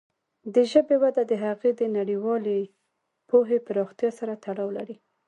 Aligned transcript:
د 0.53 0.55
ژبې 0.71 0.95
وده 1.03 1.23
د 1.27 1.33
هغې 1.45 1.71
د 1.79 1.81
نړیوالې 1.97 2.59
پوهې 3.29 3.57
پراختیا 3.67 4.09
سره 4.19 4.33
تړاو 4.45 4.69
لري. 4.77 4.95